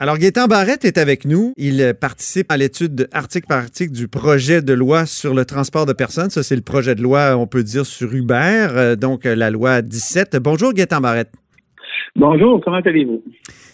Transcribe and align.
Alors, 0.00 0.18
Gaétan 0.18 0.48
Barrette 0.48 0.84
est 0.84 0.98
avec 0.98 1.24
nous. 1.24 1.52
Il 1.56 1.94
participe 2.00 2.50
à 2.50 2.56
l'étude 2.56 3.08
article 3.12 3.46
par 3.46 3.58
article 3.58 3.92
du 3.92 4.08
projet 4.08 4.60
de 4.60 4.72
loi 4.72 5.06
sur 5.06 5.34
le 5.34 5.44
transport 5.44 5.86
de 5.86 5.92
personnes. 5.92 6.30
Ça, 6.30 6.42
c'est 6.42 6.56
le 6.56 6.62
projet 6.62 6.96
de 6.96 7.02
loi, 7.02 7.36
on 7.36 7.46
peut 7.46 7.62
dire, 7.62 7.86
sur 7.86 8.12
Uber, 8.12 8.66
euh, 8.72 8.96
donc 8.96 9.24
euh, 9.24 9.36
la 9.36 9.50
loi 9.50 9.82
17. 9.82 10.36
Bonjour, 10.42 10.72
Gaétan 10.72 11.00
Barrette. 11.00 11.30
Bonjour, 12.16 12.60
comment 12.64 12.78
allez-vous? 12.78 13.22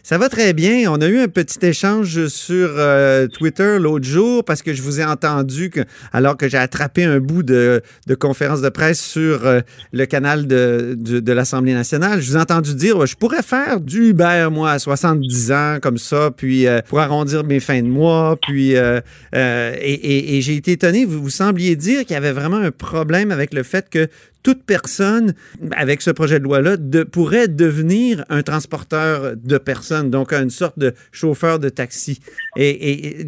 Ça 0.03 0.19
va 0.19 0.29
très 0.29 0.53
bien. 0.53 0.91
On 0.91 1.01
a 1.01 1.07
eu 1.07 1.19
un 1.19 1.29
petit 1.29 1.65
échange 1.65 2.27
sur 2.29 2.71
euh, 2.77 3.27
Twitter 3.27 3.79
l'autre 3.79 4.07
jour 4.07 4.45
parce 4.45 4.63
que 4.63 4.73
je 4.73 4.83
vous 4.83 5.01
ai 5.01 5.05
entendu 5.05 5.71
que, 5.71 5.81
alors 6.13 6.37
que 6.37 6.49
j'ai 6.49 6.57
attrapé 6.57 7.05
un 7.05 7.21
bout 7.21 7.43
de, 7.43 7.83
conférence 8.19 8.63
de 8.63 8.69
presse 8.71 9.01
sur 9.01 9.47
euh, 9.47 9.61
le 9.93 10.07
canal 10.07 10.47
de, 10.47 11.33
l'Assemblée 11.33 11.75
nationale. 11.75 12.21
Je 12.21 12.31
vous 12.31 12.37
ai 12.37 12.41
entendu 12.41 12.75
dire 12.75 13.05
je 13.07 13.15
pourrais 13.15 13.43
faire 13.43 13.81
du 13.81 14.11
Uber, 14.11 14.49
moi, 14.51 14.73
à 14.73 14.79
70 14.79 15.53
ans, 15.53 15.77
comme 15.81 15.99
ça, 15.99 16.31
puis 16.35 16.67
euh, 16.67 16.81
pour 16.89 17.01
arrondir 17.01 17.45
mes 17.45 17.61
fins 17.61 17.83
de 17.83 17.89
mois. 17.89 18.37
Puis, 18.41 18.73
et, 18.73 20.41
j'ai 20.43 20.57
été 20.57 20.73
étonné. 20.73 21.05
Vous, 21.05 21.23
vous 21.23 21.31
sembliez 21.31 21.77
dire 21.77 22.01
qu'il 22.01 22.15
y 22.15 22.17
avait 22.17 22.33
vraiment 22.33 22.57
un 22.57 22.71
problème 22.71 23.31
avec 23.31 23.53
le 23.53 23.63
fait 23.63 23.89
que 23.91 24.09
toute 24.43 24.63
personne, 24.65 25.35
avec 25.73 26.01
ce 26.03 26.11
projet 26.11 26.39
de 26.39 26.45
loi-là, 26.45 26.77
pourrait 27.11 27.49
devenir 27.49 28.25
un 28.31 28.43
transporteur 28.43 29.37
de 29.37 29.59
personnes, 29.59 29.90
donc 30.05 30.33
une 30.33 30.51
sorte 30.51 30.79
de 30.79 30.93
chauffeur 31.13 31.59
de 31.59 31.69
taxi. 31.69 32.21
Et, 32.57 33.27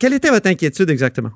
quelle 0.00 0.14
était 0.14 0.30
votre 0.30 0.48
inquiétude 0.48 0.90
exactement? 0.90 1.30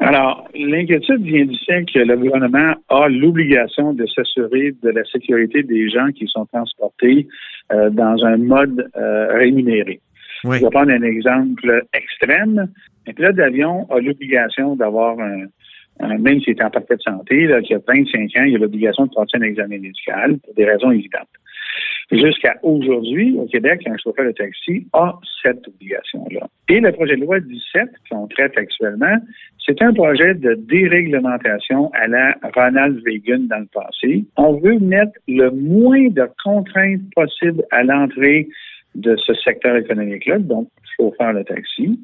Alors, 0.00 0.48
l'inquiétude 0.54 1.22
vient 1.22 1.44
du 1.44 1.58
fait 1.66 1.84
que 1.92 1.98
le 1.98 2.16
gouvernement 2.16 2.74
a 2.88 3.08
l'obligation 3.08 3.92
de 3.92 4.06
s'assurer 4.06 4.74
de 4.82 4.90
la 4.90 5.04
sécurité 5.04 5.62
des 5.62 5.90
gens 5.90 6.08
qui 6.12 6.26
sont 6.28 6.46
transportés 6.46 7.26
euh, 7.72 7.90
dans 7.90 8.24
un 8.24 8.36
mode 8.36 8.88
euh, 8.96 9.28
rémunéré. 9.36 10.00
Je 10.44 10.50
vais 10.50 10.70
prendre 10.70 10.92
un 10.92 11.02
exemple 11.02 11.84
extrême. 11.92 12.68
Un 13.08 13.12
pilote 13.12 13.34
d'avion 13.34 13.90
a 13.90 13.98
l'obligation 13.98 14.76
d'avoir 14.76 15.18
un, 15.18 15.46
même 16.00 16.40
s'il 16.40 16.54
est 16.54 16.62
en 16.62 16.70
parfaite 16.70 17.00
santé, 17.02 17.46
là, 17.46 17.60
qui 17.60 17.74
a 17.74 17.78
25 17.86 18.22
ans, 18.36 18.44
il 18.44 18.54
a 18.54 18.58
l'obligation 18.58 19.06
de 19.06 19.10
passer 19.14 19.36
un 19.36 19.42
examen 19.42 19.78
médical 19.78 20.38
pour 20.38 20.54
des 20.54 20.64
raisons 20.64 20.90
évidentes. 20.90 21.28
Jusqu'à 22.10 22.56
aujourd'hui, 22.62 23.36
au 23.38 23.44
Québec, 23.46 23.82
un 23.86 23.96
chauffeur 23.98 24.24
de 24.24 24.32
taxi 24.32 24.86
a 24.94 25.18
cette 25.42 25.66
obligation-là. 25.68 26.48
Et 26.70 26.80
le 26.80 26.92
projet 26.92 27.16
de 27.16 27.20
loi 27.20 27.38
17 27.40 27.88
qu'on 28.10 28.26
traite 28.28 28.56
actuellement, 28.56 29.16
c'est 29.64 29.82
un 29.82 29.92
projet 29.92 30.34
de 30.34 30.54
déréglementation 30.54 31.90
à 31.92 32.06
la 32.06 32.34
Ronald 32.54 33.02
Reagan 33.04 33.40
dans 33.50 33.58
le 33.58 33.66
passé. 33.66 34.24
On 34.36 34.54
veut 34.54 34.78
mettre 34.78 35.12
le 35.28 35.50
moins 35.50 36.08
de 36.08 36.26
contraintes 36.42 37.02
possibles 37.14 37.62
à 37.70 37.82
l'entrée 37.82 38.48
de 38.94 39.14
ce 39.16 39.34
secteur 39.34 39.76
économique-là, 39.76 40.38
donc 40.38 40.68
chauffeur 40.96 41.34
de 41.34 41.42
taxi. 41.42 42.00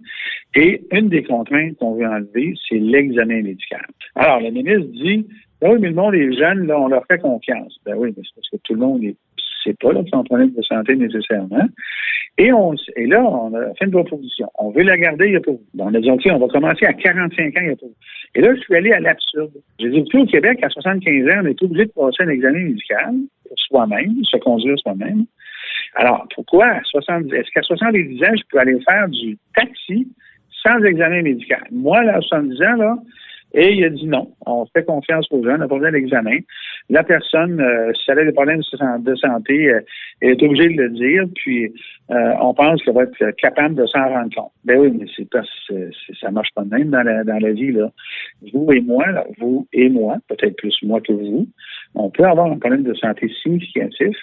Et 0.54 0.82
une 0.92 1.08
des 1.08 1.22
contraintes 1.22 1.76
qu'on 1.78 1.94
veut 1.94 2.06
enlever, 2.06 2.54
c'est 2.68 2.78
l'examen 2.78 3.42
médical. 3.42 3.84
Alors, 4.14 4.40
le 4.40 4.50
ministre 4.50 4.92
dit, 4.92 5.26
ben 5.60 5.72
oui, 5.72 5.78
mais 5.80 5.88
le 5.88 5.94
monde 5.94 6.14
est 6.14 6.32
jeune, 6.32 6.70
on 6.70 6.88
leur 6.88 7.06
fait 7.06 7.18
confiance. 7.18 7.78
Ben 7.86 7.94
oui, 7.96 8.12
mais 8.16 8.22
c'est 8.22 8.34
parce 8.34 8.50
que 8.50 8.56
tout 8.64 8.74
le 8.74 8.80
monde 8.80 9.02
est 9.02 9.16
c'est 9.64 9.78
pas 9.78 9.92
là 9.92 10.02
ont 10.12 10.24
problème 10.24 10.52
de 10.52 10.62
santé 10.62 10.94
nécessairement. 10.94 11.66
Et, 12.36 12.52
on, 12.52 12.74
et 12.96 13.06
là, 13.06 13.22
on 13.22 13.54
a 13.54 13.74
fait 13.74 13.86
une 13.86 13.92
proposition. 13.92 14.48
On 14.58 14.70
veut 14.70 14.82
la 14.82 14.96
garder, 14.96 15.26
il 15.26 15.30
n'y 15.30 15.36
a 15.36 15.40
pas 15.40 15.52
On 15.78 15.94
a 15.94 16.00
dit, 16.00 16.10
OK, 16.10 16.22
on 16.26 16.38
va 16.38 16.48
commencer 16.48 16.84
à 16.84 16.92
45 16.92 17.56
ans, 17.56 17.60
il 17.60 17.66
n'y 17.66 17.72
a 17.72 17.76
pas 17.76 17.86
Et 18.34 18.40
là, 18.40 18.54
je 18.54 18.60
suis 18.60 18.74
allé 18.74 18.92
à 18.92 19.00
l'absurde. 19.00 19.52
J'ai 19.78 19.90
dit, 19.90 20.04
au 20.14 20.26
Québec, 20.26 20.58
à 20.62 20.68
75 20.68 21.28
ans, 21.28 21.40
on 21.42 21.46
est 21.46 21.62
obligé 21.62 21.86
de 21.86 21.92
passer 21.92 22.22
un 22.24 22.28
examen 22.28 22.60
médical 22.60 23.14
pour 23.48 23.58
soi-même, 23.58 24.24
se 24.24 24.36
conduire 24.38 24.78
soi-même. 24.80 25.26
Alors, 25.94 26.26
pourquoi? 26.34 26.78
Est-ce 26.78 27.50
qu'à 27.52 27.62
70 27.62 28.22
ans, 28.24 28.34
je 28.36 28.42
peux 28.50 28.58
aller 28.58 28.78
faire 28.80 29.08
du 29.08 29.38
taxi 29.54 30.08
sans 30.62 30.82
examen 30.82 31.22
médical? 31.22 31.62
Moi, 31.70 31.98
à 31.98 32.20
70 32.20 32.62
ans, 32.62 32.76
là, 32.76 32.96
et 33.54 33.72
il 33.72 33.84
a 33.84 33.88
dit 33.88 34.06
non, 34.06 34.32
on 34.46 34.66
fait 34.66 34.84
confiance 34.84 35.26
aux 35.30 35.42
jeunes, 35.42 35.62
on 35.62 35.66
besoin 35.66 35.92
d'examen. 35.92 36.38
La 36.90 37.04
personne, 37.04 37.60
euh, 37.60 37.92
si 37.94 38.10
elle 38.10 38.18
a 38.18 38.24
des 38.24 38.32
problèmes 38.32 38.62
de 38.98 39.14
santé, 39.14 39.70
euh, 39.70 39.80
elle 40.20 40.30
est 40.30 40.42
obligée 40.42 40.68
de 40.68 40.82
le 40.82 40.90
dire, 40.90 41.24
puis 41.36 41.72
euh, 42.10 42.32
on 42.40 42.52
pense 42.52 42.82
qu'elle 42.82 42.94
va 42.94 43.04
être 43.04 43.30
capable 43.36 43.76
de 43.76 43.86
s'en 43.86 44.08
rendre 44.08 44.34
compte. 44.34 44.52
Ben 44.64 44.78
oui, 44.78 44.92
mais 44.98 45.06
c'est 45.16 45.28
pas, 45.30 45.42
ça 46.20 46.30
marche 46.32 46.50
pas 46.54 46.64
de 46.64 46.70
même 46.70 46.90
dans 46.90 47.02
la, 47.02 47.22
dans 47.22 47.38
la 47.38 47.52
vie. 47.52 47.72
Là. 47.72 47.90
Vous 48.52 48.72
et 48.72 48.80
moi, 48.80 49.04
vous 49.38 49.68
et 49.72 49.88
moi, 49.88 50.16
peut-être 50.28 50.56
plus 50.56 50.76
moi 50.82 51.00
que 51.00 51.12
vous, 51.12 51.46
on 51.94 52.10
peut 52.10 52.24
avoir 52.24 52.50
un 52.50 52.58
problème 52.58 52.82
de 52.82 52.94
santé 52.94 53.30
significatif 53.42 54.16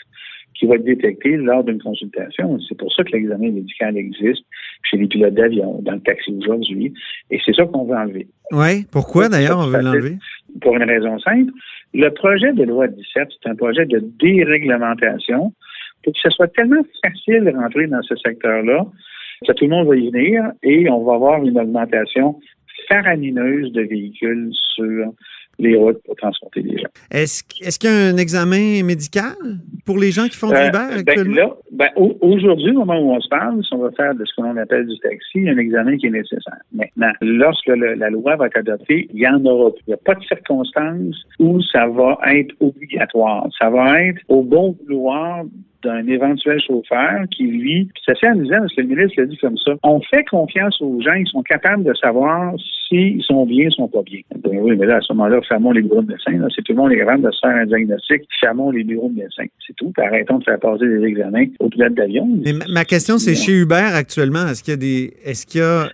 qui 0.62 0.68
va 0.68 0.76
être 0.76 0.84
détecté 0.84 1.38
lors 1.38 1.64
d'une 1.64 1.82
consultation. 1.82 2.60
C'est 2.70 2.78
pour 2.78 2.94
ça 2.94 3.04
que 3.04 3.12
l'examen 3.14 3.50
médical 3.50 3.98
existe 3.98 4.46
chez 4.84 4.98
les 4.98 5.08
pilotes 5.08 5.34
d'avion, 5.34 5.80
dans 5.82 5.94
le 5.94 6.02
taxi 6.02 6.32
aujourd'hui. 6.40 6.94
Et 7.32 7.40
c'est 7.44 7.56
ça 7.56 7.66
qu'on 7.66 7.86
veut 7.86 7.96
enlever. 7.96 8.28
Oui. 8.52 8.86
Pourquoi 8.92 9.28
d'ailleurs 9.28 9.58
on 9.58 9.66
veut 9.66 9.82
l'enlever? 9.82 10.18
Pour 10.62 10.76
une 10.76 10.84
raison 10.84 11.18
simple. 11.18 11.52
Le 11.96 12.10
projet 12.10 12.54
de 12.54 12.64
loi 12.64 12.88
17, 12.88 13.30
c'est 13.42 13.50
un 13.50 13.56
projet 13.56 13.88
de 13.88 14.04
déréglementation 14.20 15.52
pour 16.04 16.14
que 16.14 16.20
ce 16.22 16.30
soit 16.30 16.54
tellement 16.54 16.84
facile 17.04 17.44
de 17.44 17.58
rentrer 17.58 17.88
dans 17.88 18.04
ce 18.04 18.16
secteur-là 18.18 18.86
que 19.48 19.54
tout 19.54 19.66
le 19.66 19.72
monde 19.72 19.88
va 19.88 19.96
y 19.96 20.12
venir 20.12 20.44
et 20.62 20.88
on 20.92 21.04
va 21.04 21.16
avoir 21.16 21.44
une 21.44 21.60
augmentation 21.60 22.40
faramineuse 22.88 23.72
de 23.72 23.82
véhicules 23.82 24.52
sur 24.76 25.12
les 25.62 25.76
routes 25.76 26.02
pour 26.04 26.16
transporter 26.16 26.62
les 26.62 26.78
gens. 26.78 26.90
Est-ce 27.12 27.44
qu'il 27.80 27.90
y 27.90 27.94
a 27.94 27.96
un 27.96 28.18
examen 28.18 28.84
médical 28.84 29.36
pour 29.86 29.98
les 29.98 30.12
gens 30.12 30.26
qui 30.26 30.36
font 30.36 30.50
du 30.50 30.56
euh, 30.56 30.68
Uber 30.68 30.88
ben, 30.90 31.04
actuellement? 31.08 31.56
Ben 31.72 31.90
aujourd'hui, 31.96 32.72
au 32.72 32.86
moment 32.86 33.00
où 33.00 33.12
on 33.14 33.22
se 33.22 33.30
parle, 33.30 33.64
si 33.64 33.74
on 33.74 33.80
va 33.80 33.92
faire 33.92 34.16
de 34.16 34.26
ce 34.26 34.34
qu'on 34.36 34.58
appelle 34.58 34.88
du 34.88 34.98
taxi, 35.00 35.36
il 35.36 35.44
y 35.44 35.50
a 35.50 35.54
un 35.54 35.58
examen 35.58 35.98
qui 35.98 36.08
est 36.08 36.12
nécessaire. 36.12 36.62
Maintenant, 36.74 37.12
lorsque 37.22 37.68
la 37.68 38.10
loi 38.10 38.36
va 38.36 38.48
être 38.48 38.58
adoptée, 38.58 39.08
il 39.14 39.20
y 39.20 39.28
en 39.28 39.44
aura 39.46 39.72
plus. 39.72 39.84
Il 39.88 39.92
n'y 39.92 39.94
a 39.96 39.98
pas 39.98 40.16
de 40.16 40.24
circonstances 40.24 41.16
où 41.40 41.62
ça 41.62 41.88
va 41.88 42.18
être 42.28 42.54
obligatoire. 42.60 43.48
Ça 43.58 43.70
va 43.70 44.02
être 44.02 44.22
au 44.30 44.44
bon 44.44 44.76
vouloir 44.84 45.44
d'un 45.84 46.06
éventuel 46.08 46.60
chauffeur 46.62 47.22
qui, 47.36 47.44
lui, 47.44 47.90
c'est 48.06 48.12
assez 48.12 48.28
amusant 48.28 48.60
parce 48.60 48.74
que 48.74 48.82
le 48.82 48.88
ministre 48.88 49.20
l'a 49.20 49.26
dit 49.26 49.38
comme 49.38 49.58
ça, 49.58 49.74
on 49.84 50.02
fait 50.02 50.24
confiance 50.26 50.80
aux 50.82 51.02
gens, 51.02 51.14
ils 51.14 51.28
sont 51.28 51.44
capables 51.44 51.84
de 51.84 51.94
savoir 51.96 52.54
s'ils 52.88 53.24
sont 53.24 53.46
bien, 53.46 53.66
ils 53.66 53.72
sont 53.72 53.88
pas 53.88 54.02
bien. 54.04 54.20
Ben 54.44 54.58
oui, 54.60 54.76
mais 54.78 54.86
là, 54.86 54.98
à 54.98 55.02
ce 55.02 55.14
moment-là, 55.14 55.40
fermons 55.48 55.72
les 55.72 55.82
bureaux 55.82 56.02
de 56.02 56.12
médecins. 56.12 56.50
Si 56.54 56.62
tout 56.64 56.74
le 56.74 56.78
monde 56.78 56.92
est 56.92 56.98
capable 56.98 57.24
de 57.24 57.32
se 57.32 57.40
faire 57.40 57.56
un 57.56 57.66
diagnostic, 57.66 58.24
fermons 58.40 58.72
les 58.72 58.84
bureaux 58.84 59.10
de 59.10 59.16
médecins. 59.16 59.46
C'est 59.66 59.76
tout. 59.76 59.94
arrêtons 59.98 60.40
de 60.40 60.44
faire 60.44 60.60
passer 60.60 60.88
des 60.88 61.04
examens 61.06 61.46
au 61.60 61.70
pilote 61.70 61.94
d'avion. 61.94 62.28
Mais 62.44 62.54
ma, 62.70 62.86
question, 62.86 63.18
c'est 63.18 63.36
chez 63.36 63.54
Uber 63.54 63.90
actuellement, 63.94 64.48
est-ce 64.48 64.64
qu'il 64.64 64.72
y 64.72 64.76
a 64.76 64.80
des 64.80 65.14
est-ce 65.26 65.46
qu'il 65.46 65.62
y 65.62 65.64
a 65.64 65.90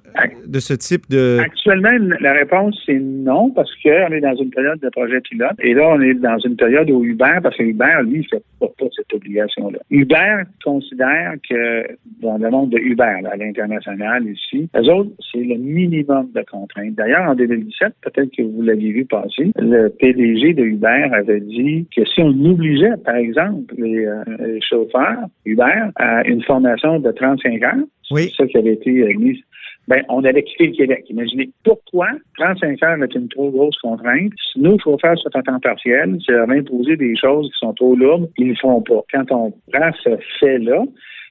de 0.45 0.59
ce 0.59 0.73
type 0.73 1.09
de 1.09 1.39
Actuellement, 1.39 2.15
la 2.19 2.33
réponse 2.33 2.81
c'est 2.85 2.99
non, 2.99 3.49
parce 3.51 3.71
qu'on 3.83 4.11
est 4.11 4.21
dans 4.21 4.35
une 4.35 4.49
période 4.49 4.79
de 4.79 4.89
projet 4.89 5.19
pilote. 5.21 5.55
Et 5.59 5.73
là, 5.73 5.89
on 5.89 6.01
est 6.01 6.13
dans 6.13 6.37
une 6.39 6.55
période 6.55 6.89
où 6.89 7.03
Uber, 7.03 7.39
parce 7.43 7.55
que 7.57 7.63
Uber, 7.63 8.01
lui, 8.03 8.19
il 8.19 8.27
fait 8.27 8.43
pas, 8.59 8.67
pas 8.79 8.85
cette 8.95 9.13
obligation-là. 9.13 9.76
Uber 9.89 10.43
considère 10.63 11.33
que 11.49 11.87
dans 12.21 12.37
le 12.37 12.49
monde 12.49 12.69
de 12.69 12.77
Uber, 12.77 13.21
à 13.31 13.35
l'international 13.37 14.27
ici, 14.27 14.69
les 14.73 14.89
autres, 14.89 15.11
c'est 15.31 15.43
le 15.43 15.55
minimum 15.57 16.29
de 16.33 16.43
contraintes. 16.49 16.95
D'ailleurs, 16.95 17.29
en 17.29 17.35
2017, 17.35 17.93
peut-être 18.01 18.31
que 18.35 18.43
vous 18.43 18.61
l'aviez 18.61 18.91
vu 18.91 19.05
passer, 19.05 19.51
le 19.57 19.89
PDG 19.89 20.53
de 20.53 20.63
Uber 20.63 21.09
avait 21.13 21.41
dit 21.41 21.87
que 21.95 22.05
si 22.05 22.21
on 22.21 22.29
obligeait, 22.45 22.97
par 23.03 23.15
exemple, 23.15 23.73
les, 23.77 24.05
euh, 24.05 24.59
chauffeurs 24.61 25.25
Uber 25.45 25.89
à 25.95 26.27
une 26.27 26.43
formation 26.43 26.99
de 26.99 27.11
35 27.11 27.63
heures, 27.63 27.73
c'est 28.09 28.31
ça 28.31 28.47
qui 28.47 28.57
avait 28.57 28.73
été 28.73 29.01
euh, 29.01 29.13
mis 29.17 29.43
ben, 29.87 30.03
on 30.09 30.23
avait 30.25 30.43
quitté 30.43 30.67
le 30.67 30.73
Québec. 30.73 31.05
Imaginez 31.09 31.49
pourquoi 31.63 32.07
35 32.37 32.83
heures 32.83 33.03
est 33.03 33.15
une 33.15 33.29
trop 33.29 33.49
grosse 33.51 33.77
contrainte. 33.79 34.33
Si 34.51 34.59
nos 34.59 34.77
chauffeurs 34.79 35.17
sont 35.17 35.35
en 35.35 35.41
temps 35.41 35.59
partiel, 35.59 36.17
c'est 36.25 36.37
imposer 36.37 36.97
des 36.97 37.15
choses 37.15 37.47
qui 37.47 37.59
sont 37.59 37.73
trop 37.73 37.95
lourdes, 37.95 38.29
ils 38.37 38.47
ne 38.47 38.51
le 38.51 38.57
font 38.57 38.81
pas. 38.81 39.01
Quand 39.11 39.31
on 39.31 39.51
prend 39.71 39.91
ce 40.03 40.17
fait-là, 40.39 40.83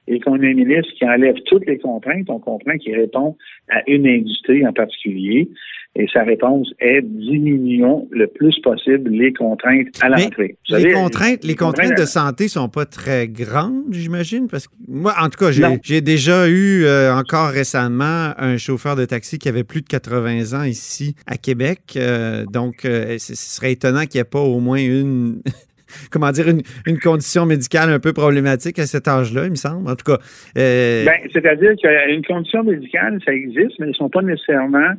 et 0.07 0.19
qu'on 0.19 0.33
a 0.33 0.45
un 0.45 0.53
ministre 0.53 0.91
qui 0.97 1.05
enlève 1.05 1.35
toutes 1.45 1.65
les 1.65 1.77
contraintes, 1.77 2.29
on 2.29 2.39
comprend 2.39 2.77
qu'il 2.77 2.95
répond 2.95 3.35
à 3.69 3.81
une 3.87 4.07
industrie 4.07 4.65
en 4.65 4.73
particulier. 4.73 5.49
Et 5.99 6.05
sa 6.13 6.23
réponse 6.23 6.71
est 6.79 7.01
diminuons 7.01 8.07
le 8.11 8.27
plus 8.27 8.55
possible 8.59 9.09
les 9.09 9.33
contraintes 9.33 9.87
à 9.99 10.09
l'entrée. 10.09 10.55
Les 10.69 10.91
contraintes, 10.91 11.43
les 11.43 11.55
contraintes 11.55 11.97
de 11.97 12.05
santé 12.05 12.47
sont 12.47 12.69
pas 12.69 12.85
très 12.85 13.27
grandes, 13.27 13.85
j'imagine, 13.89 14.47
parce 14.47 14.67
que 14.67 14.73
moi, 14.87 15.15
en 15.19 15.29
tout 15.29 15.43
cas, 15.43 15.51
j'ai 15.81 16.01
déjà 16.01 16.47
eu 16.47 16.83
euh, 16.83 17.11
encore 17.15 17.49
récemment 17.49 18.31
un 18.37 18.57
chauffeur 18.57 18.95
de 18.95 19.05
taxi 19.05 19.39
qui 19.39 19.49
avait 19.49 19.63
plus 19.63 19.81
de 19.81 19.87
80 19.87 20.59
ans 20.59 20.63
ici 20.63 21.15
à 21.25 21.37
Québec. 21.37 21.79
Euh, 21.95 22.45
donc, 22.45 22.85
euh, 22.85 23.17
ce 23.17 23.33
serait 23.33 23.71
étonnant 23.71 24.01
qu'il 24.01 24.19
n'y 24.19 24.21
ait 24.21 24.25
pas 24.25 24.41
au 24.41 24.59
moins 24.59 24.77
une 24.77 25.41
comment 26.11 26.31
dire, 26.31 26.47
une, 26.47 26.99
condition 26.99 27.45
médicale 27.45 27.89
un 27.89 27.99
peu 27.99 28.13
problématique 28.13 28.79
à 28.79 28.85
cet 28.85 29.07
âge-là, 29.07 29.45
il 29.45 29.51
me 29.51 29.55
semble. 29.55 29.89
En 29.89 29.95
tout 29.95 30.11
cas. 30.11 30.17
Ben, 30.55 31.09
c'est-à-dire 31.31 31.73
qu'une 31.81 32.25
condition 32.25 32.63
médicale, 32.63 33.19
ça 33.25 33.33
existe, 33.33 33.79
mais 33.79 33.85
elles 33.85 33.89
ne 33.89 33.93
sont 33.93 34.09
pas 34.09 34.21
nécessairement 34.21 34.93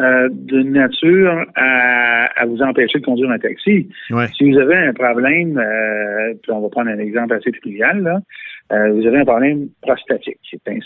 euh, 0.00 0.28
de 0.30 0.62
nature 0.62 1.44
à, 1.56 2.46
vous 2.46 2.62
empêcher 2.62 3.00
de 3.00 3.04
conduire 3.04 3.30
un 3.30 3.38
taxi. 3.38 3.88
Si 4.36 4.48
vous 4.48 4.56
avez 4.56 4.76
un 4.76 4.92
problème, 4.92 5.58
euh, 5.58 6.34
puis 6.40 6.52
on 6.52 6.60
va 6.60 6.68
prendre 6.68 6.88
un 6.90 7.00
exemple 7.00 7.34
assez 7.34 7.50
trivial, 7.50 8.02
là, 8.02 8.20
euh, 8.72 8.92
vous 8.92 9.06
avez 9.06 9.18
un 9.18 9.24
problème 9.24 9.68
prostatique. 9.82 10.38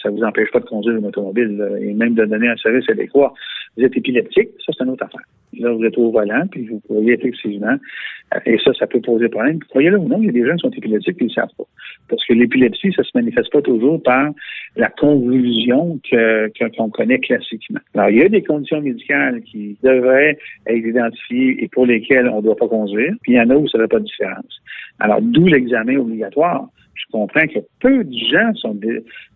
Ça 0.02 0.10
vous 0.10 0.22
empêche 0.22 0.50
pas 0.50 0.60
de 0.60 0.66
conduire 0.66 0.96
une 0.96 1.06
automobile 1.06 1.78
et 1.80 1.92
même 1.92 2.14
de 2.14 2.24
donner 2.24 2.48
un 2.48 2.56
service 2.56 2.88
adéquat. 2.88 3.32
Vous 3.76 3.84
êtes 3.84 3.96
épileptique, 3.96 4.50
ça 4.64 4.72
c'est 4.76 4.84
une 4.84 4.90
autre 4.90 5.04
affaire. 5.04 5.26
Là, 5.58 5.70
vous 5.72 5.84
êtes 5.84 5.98
au 5.98 6.10
volant, 6.10 6.46
puis 6.50 6.66
vous 6.66 6.80
pourriez 6.80 7.12
effectivement, 7.12 7.76
euh, 8.34 8.38
et 8.46 8.58
ça, 8.64 8.72
ça 8.74 8.86
peut 8.86 9.00
poser 9.00 9.28
problème. 9.28 9.58
Croyez-le 9.68 9.98
ou 9.98 10.08
non, 10.08 10.18
il 10.20 10.26
y 10.26 10.28
a 10.28 10.32
des 10.32 10.46
gens 10.46 10.54
qui 10.56 10.62
sont 10.62 10.70
épileptiques 10.70 11.16
et 11.20 11.24
ils 11.24 11.28
ne 11.28 11.32
savent 11.32 11.54
pas. 11.58 11.64
Parce 12.08 12.24
que 12.24 12.32
l'épilepsie, 12.32 12.92
ça 12.94 13.02
se 13.02 13.10
manifeste 13.14 13.52
pas 13.52 13.60
toujours 13.60 14.02
par 14.02 14.30
la 14.76 14.88
convulsion 14.88 16.00
que, 16.08 16.50
qu'on 16.76 16.88
connaît 16.88 17.18
classiquement. 17.18 17.80
Alors, 17.94 18.10
il 18.10 18.18
y 18.18 18.22
a 18.22 18.28
des 18.28 18.42
conditions 18.42 18.80
médicales 18.80 19.42
qui 19.42 19.76
devraient 19.82 20.38
être 20.66 20.86
identifiées 20.86 21.62
et 21.62 21.68
pour 21.68 21.86
lesquelles 21.86 22.28
on 22.28 22.38
ne 22.38 22.42
doit 22.42 22.56
pas 22.56 22.68
conduire, 22.68 23.12
puis 23.22 23.32
il 23.32 23.36
y 23.36 23.40
en 23.40 23.50
a 23.50 23.54
où 23.54 23.68
ça 23.68 23.78
ne 23.78 23.84
fait 23.84 23.88
pas 23.88 23.98
de 23.98 24.04
différence. 24.04 24.62
Alors, 25.00 25.20
d'où 25.20 25.46
l'examen 25.46 25.96
obligatoire 25.96 26.68
je 26.94 27.04
comprends 27.10 27.46
que 27.46 27.58
peu 27.80 28.04
de 28.04 28.16
gens 28.30 28.54
sont. 28.54 28.78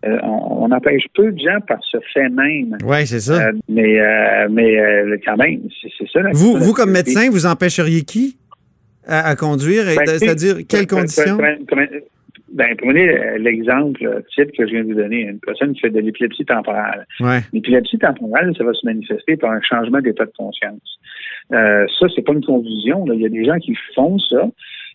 Euh, 0.05 0.19
on, 0.23 0.70
empêche 0.70 1.05
peu 1.14 1.32
de 1.32 1.38
gens 1.38 1.61
par 1.67 1.79
ce 1.91 1.99
fait 2.12 2.29
même. 2.29 2.76
Oui, 2.85 3.06
c'est 3.06 3.20
ça. 3.20 3.49
Euh, 3.49 3.53
mais 3.69 4.00
euh, 4.00 4.49
mais 4.50 4.76
quand 5.25 5.37
même, 5.37 5.61
c'est 5.81 6.08
ça. 6.08 6.20
vous, 6.32 6.56
vous, 6.56 6.73
comme 6.73 6.91
médecin, 6.91 7.29
vous 7.31 7.47
empêcheriez 7.47 8.03
qui 8.03 8.38
à, 9.06 9.37
conduire? 9.37 9.85
Ben, 9.85 10.06
c'est-à-dire, 10.06 10.56
quelles 10.69 10.87
conditions? 10.87 11.38
Ben, 12.53 12.75
prenez 12.79 13.38
l'exemple 13.38 14.23
type 14.35 14.50
que 14.52 14.67
je 14.67 14.73
viens 14.73 14.82
de 14.82 14.88
vous 14.88 15.00
donner. 15.00 15.23
Une 15.23 15.41
personne 15.41 15.75
qui 15.75 15.81
fait 15.81 15.91
de 15.91 16.00
l'épilepsie 16.00 16.44
temporale. 16.44 17.06
Ouais. 17.20 17.41
L'épilepsie 17.52 17.99
temporale, 17.99 18.55
ça 18.56 18.64
va 18.64 18.73
se 18.73 18.87
manifester 18.87 19.37
par 19.37 19.50
un 19.50 19.61
changement 19.61 20.00
d'état 20.00 20.25
de 20.25 20.32
conscience. 20.37 20.99
Euh, 21.52 21.87
ça, 21.99 22.06
c'est 22.14 22.23
pas 22.23 22.32
une 22.32 22.44
confusion. 22.44 23.05
Il 23.12 23.20
y 23.20 23.26
a 23.26 23.29
des 23.29 23.44
gens 23.44 23.59
qui 23.59 23.76
font 23.94 24.19
ça. 24.19 24.49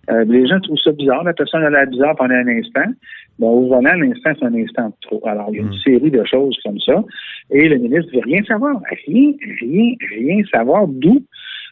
Euh, 0.09 0.23
les 0.25 0.47
gens 0.47 0.59
trouvent 0.59 0.79
ça 0.83 0.91
bizarre. 0.91 1.23
La 1.23 1.33
personne 1.33 1.63
a 1.63 1.69
l'air 1.69 1.87
bizarre 1.87 2.15
pendant 2.15 2.33
un 2.33 2.47
instant. 2.47 2.91
Bon, 3.39 3.49
au 3.49 3.67
volant, 3.67 3.93
l'instant, 3.93 4.31
c'est 4.39 4.45
un 4.45 4.55
instant 4.55 4.87
de 4.87 4.93
trop. 5.01 5.21
Alors, 5.27 5.49
il 5.51 5.57
y 5.57 5.59
a 5.59 5.61
une 5.61 5.69
mm. 5.69 5.79
série 5.83 6.11
de 6.11 6.23
choses 6.25 6.57
comme 6.63 6.79
ça. 6.79 7.03
Et 7.51 7.67
le 7.67 7.77
ministre 7.77 8.11
ne 8.13 8.17
veut 8.17 8.25
rien 8.25 8.43
savoir. 8.43 8.81
Rien, 9.07 9.31
rien, 9.61 9.93
rien 10.09 10.43
savoir. 10.51 10.87
D'où 10.87 11.23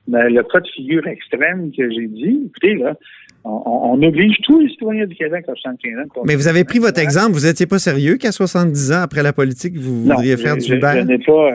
ben, 0.08 0.34
le 0.34 0.44
cas 0.44 0.60
de 0.60 0.68
figure 0.68 1.06
extrême 1.08 1.72
que 1.76 1.90
j'ai 1.92 2.08
dit. 2.08 2.42
Écoutez, 2.48 2.76
là, 2.76 2.96
on, 3.44 4.02
oblige 4.02 4.38
tous 4.44 4.60
les 4.60 4.70
citoyens 4.70 5.06
du 5.06 5.16
Québec 5.16 5.46
à 5.48 5.54
75 5.54 6.00
ans. 6.00 6.22
Mais 6.26 6.36
vous 6.36 6.48
avez 6.48 6.64
pris 6.64 6.80
votre 6.80 7.00
exemple. 7.00 7.34
Vous 7.34 7.46
n'étiez 7.46 7.68
pas 7.68 7.80
sérieux 7.80 8.18
qu'à 8.18 8.32
70 8.32 8.92
ans, 8.92 9.02
après 9.02 9.24
la 9.24 9.34
politique, 9.34 9.78
vous 9.78 10.04
voudriez 10.04 10.38
faire 10.38 10.58
du 10.58 10.74
Uber? 10.74 10.94
Je, 10.96 11.02
n'ai 11.02 11.20
pas, 11.20 11.54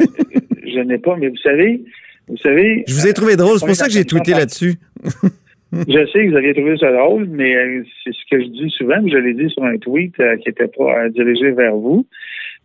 je 0.67 0.81
n'ai 0.81 0.99
pas, 0.99 1.17
mais 1.17 1.29
vous 1.29 1.37
savez, 1.37 1.82
vous 2.29 2.37
savez. 2.38 2.85
Je 2.88 2.94
vous 2.94 3.06
ai 3.06 3.12
trouvé 3.12 3.37
drôle. 3.37 3.59
C'est 3.59 3.67
pour 3.67 3.75
ça 3.75 3.87
que 3.87 3.93
j'ai 3.93 4.05
tweeté 4.05 4.32
là-dessus. 4.32 4.75
je 5.88 6.06
sais 6.06 6.25
que 6.25 6.31
vous 6.31 6.37
avez 6.37 6.55
trouvé 6.55 6.76
ça 6.76 6.93
drôle, 6.93 7.26
mais 7.29 7.55
euh, 7.56 7.82
c'est 8.03 8.12
ce 8.12 8.25
que 8.31 8.43
je 8.43 8.49
dis 8.49 8.71
souvent, 8.71 8.97
je 9.06 9.17
l'ai 9.17 9.35
dit 9.35 9.50
sur 9.50 9.65
un 9.65 9.76
tweet 9.79 10.19
euh, 10.21 10.37
qui 10.37 10.49
n'était 10.49 10.69
pas 10.69 11.05
euh, 11.05 11.09
dirigé 11.11 11.50
vers 11.53 11.75
vous. 11.75 12.06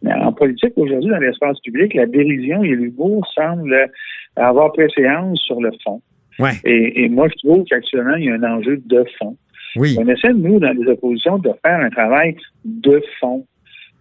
Mais 0.01 0.13
en 0.13 0.31
politique, 0.31 0.73
aujourd'hui, 0.77 1.09
dans 1.09 1.17
l'espace 1.17 1.59
public, 1.61 1.93
la 1.93 2.05
dérision 2.05 2.63
et 2.63 2.69
l'humour 2.69 3.27
semblent 3.35 3.89
avoir 4.35 4.71
préséance 4.71 5.39
sur 5.41 5.59
le 5.61 5.71
fond. 5.83 6.01
Ouais. 6.39 6.51
Et, 6.63 7.03
et 7.03 7.09
moi, 7.09 7.27
je 7.27 7.47
trouve 7.47 7.65
qu'actuellement, 7.65 8.15
il 8.15 8.25
y 8.25 8.29
a 8.29 8.35
un 8.35 8.43
enjeu 8.43 8.81
de 8.85 9.05
fond. 9.17 9.35
Oui. 9.75 9.95
On 9.99 10.07
essaie, 10.07 10.33
nous, 10.33 10.59
dans 10.59 10.71
les 10.71 10.87
oppositions, 10.87 11.37
de 11.37 11.49
faire 11.65 11.79
un 11.79 11.89
travail 11.89 12.35
de 12.65 13.01
fond. 13.19 13.45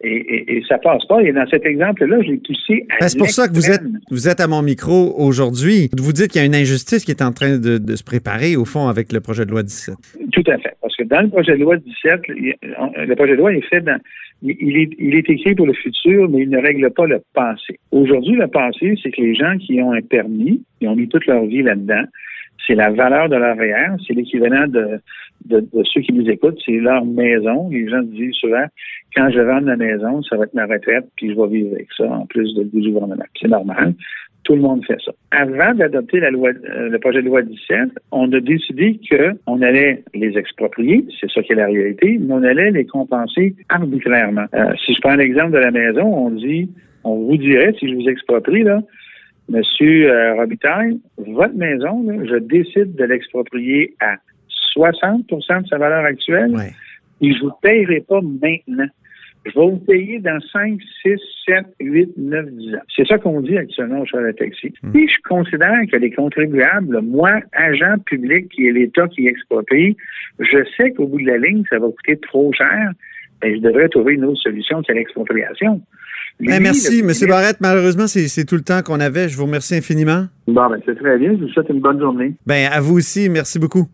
Et, 0.00 0.11
et, 0.11 0.56
et, 0.56 0.62
ça 0.69 0.79
passe 0.79 1.05
pas. 1.06 1.21
Et 1.23 1.33
dans 1.33 1.47
cet 1.49 1.67
exemple-là, 1.67 2.19
j'ai 2.23 2.37
poussé 2.37 2.87
à 2.91 2.99
ben, 3.00 3.09
C'est 3.09 3.19
pour 3.19 3.31
ça 3.31 3.49
que 3.49 3.55
vous 3.55 3.69
êtes, 3.71 3.83
vous 4.11 4.29
êtes 4.29 4.39
à 4.39 4.47
mon 4.47 4.62
micro 4.62 5.15
aujourd'hui. 5.17 5.91
Vous 5.97 6.12
dites 6.12 6.29
qu'il 6.29 6.41
y 6.41 6.45
a 6.45 6.47
une 6.47 6.55
injustice 6.55 7.05
qui 7.05 7.11
est 7.11 7.23
en 7.23 7.33
train 7.33 7.59
de, 7.59 7.79
de, 7.79 7.97
se 7.97 8.05
préparer, 8.05 8.56
au 8.56 8.65
fond, 8.65 8.87
avec 8.87 9.12
le 9.12 9.21
projet 9.21 9.45
de 9.45 9.50
loi 9.50 9.65
17. 9.65 9.97
Tout 10.33 10.45
à 10.47 10.59
fait. 10.59 10.77
Parce 10.81 10.95
que 10.95 11.03
dans 11.03 11.21
le 11.21 11.29
projet 11.29 11.56
de 11.56 11.62
loi 11.62 11.77
17, 11.77 12.21
le 12.29 13.15
projet 13.17 13.33
de 13.33 13.39
loi 13.39 13.53
est 13.53 13.69
fait 13.69 13.81
dans... 13.81 13.99
Il 14.41 14.77
est, 14.77 14.91
il 15.00 15.17
est 15.17 15.29
écrit 15.29 15.56
pour 15.56 15.67
le 15.67 15.73
futur, 15.73 16.29
mais 16.29 16.43
il 16.43 16.50
ne 16.50 16.59
règle 16.59 16.91
pas 16.91 17.06
le 17.06 17.21
passé. 17.35 17.81
Aujourd'hui, 17.91 18.37
le 18.37 18.47
passé, 18.47 18.95
c'est 19.03 19.11
que 19.11 19.21
les 19.21 19.35
gens 19.35 19.59
qui 19.59 19.83
ont 19.83 19.91
un 19.91 20.00
permis, 20.00 20.62
ils 20.81 20.87
ont 20.87 20.95
mis 20.95 21.09
toute 21.09 21.27
leur 21.27 21.45
vie 21.45 21.62
là-dedans, 21.62 22.05
c'est 22.67 22.75
la 22.75 22.91
valeur 22.91 23.29
de 23.29 23.37
leur 23.37 23.57
REER, 23.57 23.97
c'est 24.07 24.15
l'équivalent 24.15 24.67
de, 24.67 25.01
de, 25.47 25.65
ceux 25.85 26.01
qui 26.01 26.13
nous 26.13 26.29
écoutent, 26.29 26.59
c'est 26.65 26.79
leur 26.79 27.05
maison. 27.05 27.69
Les 27.71 27.89
gens 27.89 28.03
disent 28.03 28.35
souvent, 28.35 28.67
quand 29.17 29.31
je 29.31 29.41
vends 29.41 29.61
ma 29.61 29.77
maison, 29.77 30.23
ça 30.23 30.37
va 30.37 30.45
être 30.45 30.55
ma 30.55 30.67
retraite, 30.67 31.07
puis 31.17 31.31
je 31.33 31.41
vais 31.41 31.49
vivre 31.49 31.75
avec 31.75 31.89
ça, 31.97 32.05
en 32.05 32.27
plus 32.27 32.55
de, 32.55 32.65
du 32.65 32.91
gouvernement. 32.91 33.25
C'est 33.41 33.49
normal. 33.49 33.95
Tout 34.45 34.55
le 34.55 34.63
monde 34.63 34.85
fait 34.87 34.97
ça. 35.05 35.13
Avant 35.31 35.75
d'adopter 35.75 36.21
la 36.21 36.31
loi, 36.31 36.51
euh, 36.51 36.89
le 36.89 36.99
projet 36.99 37.21
de 37.21 37.27
loi 37.27 37.43
17, 37.43 37.91
on 38.13 38.33
a 38.33 38.41
décidé 38.41 38.99
qu'on 39.11 39.61
allait 39.63 40.03
les 40.15 40.39
exproprier, 40.39 41.05
c'est 41.21 41.31
ça 41.31 41.43
qui 41.43 41.53
est 41.53 41.57
la 41.57 41.67
réalité, 41.67 42.19
mais 42.19 42.35
on 42.35 42.43
allait 42.43 42.71
les 42.71 42.87
compenser 42.87 43.55
arbitrairement. 43.69 44.47
Euh, 44.55 44.73
si 44.85 44.95
je 44.95 45.01
prends 45.01 45.17
l'exemple 45.17 45.53
de 45.53 45.59
la 45.59 45.71
maison, 45.71 46.05
on 46.05 46.31
dit, 46.31 46.71
on 47.05 47.17
vous 47.17 47.37
dirait, 47.37 47.75
si 47.79 47.91
je 47.91 47.95
vous 47.95 48.09
exproprie, 48.09 48.63
là, 48.63 48.81
Monsieur 49.49 50.11
euh, 50.11 50.35
Robitaille, 50.35 51.00
votre 51.17 51.55
maison, 51.55 52.05
je 52.25 52.37
décide 52.37 52.95
de 52.95 53.05
l'exproprier 53.05 53.95
à 54.00 54.17
60% 54.77 55.62
de 55.62 55.67
sa 55.69 55.79
valeur 55.79 56.05
actuelle 56.05 56.55
et 57.21 57.33
je 57.33 57.39
ne 57.39 57.49
vous 57.49 57.53
payerai 57.62 58.00
pas 58.00 58.21
maintenant. 58.21 58.89
Je 59.47 59.59
vais 59.59 59.67
vous 59.67 59.79
payer 59.79 60.19
dans 60.19 60.39
5, 60.53 60.79
6, 61.03 61.17
7, 61.47 61.65
8, 61.81 62.11
9, 62.19 62.47
10 62.50 62.75
ans. 62.75 62.79
C'est 62.95 63.06
ça 63.06 63.19
qu'on 63.19 63.41
dit 63.41 63.56
actuellement 63.56 64.00
au 64.00 64.05
de 64.05 64.33
taxi. 64.33 64.75
Hmm. 64.83 64.97
Et 64.97 65.09
je 65.09 65.17
considère 65.27 65.81
que 65.91 65.97
les 65.97 66.11
contribuables, 66.11 67.00
moi, 67.00 67.41
agent 67.53 67.99
public 68.05 68.49
qui 68.50 68.67
est 68.67 68.73
l'État 68.73 69.09
qui 69.09 69.27
exproprie, 69.27 69.97
je 70.39 70.59
sais 70.77 70.91
qu'au 70.91 71.06
bout 71.06 71.21
de 71.21 71.27
la 71.27 71.39
ligne, 71.39 71.65
ça 71.71 71.79
va 71.79 71.87
coûter 71.87 72.19
trop 72.19 72.53
cher 72.53 72.93
et 73.43 73.56
je 73.56 73.61
devrais 73.61 73.89
trouver 73.89 74.15
une 74.15 74.25
autre 74.25 74.41
solution 74.43 74.83
que 74.83 74.93
l'expropriation. 74.93 75.81
Ben, 76.40 76.62
merci, 76.62 77.00
M. 77.00 77.11
Barrette. 77.29 77.56
Malheureusement, 77.61 78.07
c'est 78.07 78.45
tout 78.45 78.54
le 78.54 78.62
temps 78.62 78.83
qu'on 78.83 79.00
avait. 79.00 79.28
Je 79.28 79.37
vous 79.37 79.45
remercie 79.45 79.75
infiniment. 79.75 80.26
Bon, 80.47 80.68
ben, 80.71 80.80
c'est 80.87 80.97
très 80.97 81.18
bien. 81.18 81.33
Je 81.33 81.45
vous 81.45 81.49
souhaite 81.49 81.68
une 81.68 81.80
bonne 81.80 81.99
journée. 81.99 82.35
Ben, 82.47 82.71
à 82.71 82.80
vous 82.80 82.97
aussi. 82.97 83.28
Merci 83.28 83.59
beaucoup. 83.59 83.88